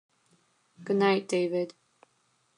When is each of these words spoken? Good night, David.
Good 0.83 0.95
night, 0.97 1.27
David. 1.27 1.75